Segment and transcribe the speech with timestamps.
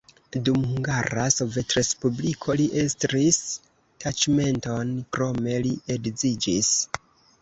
[0.45, 3.39] Dum Hungara Sovetrespubliko li estris
[4.05, 6.73] taĉmenton, krome li edziĝis.